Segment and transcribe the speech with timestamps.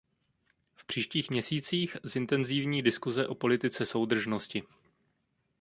[0.75, 4.63] V příštích měsících zintenzívní diskuse o politice soudržnosti.